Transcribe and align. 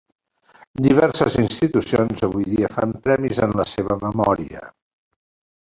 Diverses 0.85 1.35
institucions 1.43 2.25
avui 2.29 2.47
dia 2.55 2.71
fan 2.79 2.97
premis 3.05 3.45
en 3.49 3.55
la 3.61 3.69
seva 3.75 3.99
memòria. 4.09 4.67